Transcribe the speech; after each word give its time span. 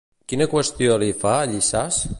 Quina 0.31 0.47
qüestió 0.53 0.97
li 1.05 1.11
fa 1.25 1.35
Llissàs? 1.55 2.05